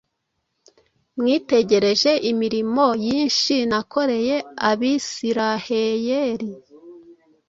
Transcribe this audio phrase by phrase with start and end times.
[1.17, 4.35] Mwitegereje imirimo yinshi nakoreye
[4.69, 6.51] Abisiraheyeli,